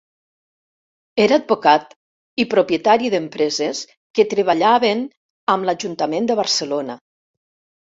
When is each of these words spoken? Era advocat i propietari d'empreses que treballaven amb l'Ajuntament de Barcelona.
Era 1.25 1.37
advocat 1.41 1.93
i 2.45 2.47
propietari 2.55 3.13
d'empreses 3.17 3.85
que 3.95 4.29
treballaven 4.35 5.09
amb 5.57 5.73
l'Ajuntament 5.73 6.35
de 6.35 6.45
Barcelona. 6.47 7.03